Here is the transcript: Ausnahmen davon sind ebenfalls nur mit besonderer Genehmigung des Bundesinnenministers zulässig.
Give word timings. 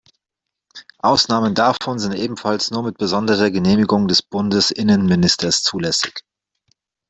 Ausnahmen 0.97 1.53
davon 1.53 1.99
sind 1.99 2.13
ebenfalls 2.15 2.71
nur 2.71 2.81
mit 2.81 2.97
besonderer 2.97 3.51
Genehmigung 3.51 4.07
des 4.07 4.23
Bundesinnenministers 4.23 5.61
zulässig. 5.61 6.23